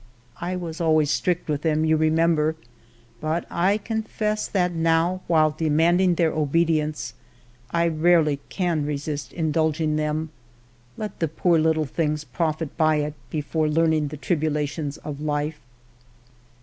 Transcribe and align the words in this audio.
I 0.41 0.55
was 0.55 0.81
always 0.81 1.11
strict 1.11 1.47
with 1.47 1.61
them, 1.61 1.85
you 1.85 1.95
remem 1.95 2.35
ber, 2.35 2.55
but 3.19 3.45
I 3.51 3.77
confess 3.77 4.47
that 4.47 4.71
now, 4.71 5.21
while 5.27 5.51
demanding 5.51 6.15
their 6.15 6.31
obedience, 6.33 7.13
I 7.69 7.87
rarely 7.87 8.39
can 8.49 8.83
resist 8.83 9.31
indulging 9.31 9.97
them. 9.97 10.31
Let 10.97 11.19
64 11.19 11.19
FIVE 11.19 11.19
YEARS 11.19 11.19
OF 11.19 11.19
MY 11.19 11.19
LIFE 11.19 11.19
the 11.19 11.41
poor 11.41 11.59
little 11.69 11.85
things 11.93 12.23
profit 12.23 12.77
by 12.77 12.95
it 12.95 13.13
before 13.29 13.69
learning 13.69 14.07
the 14.07 14.17
tribulations 14.17 14.97
of 14.97 15.21
life." 15.21 15.59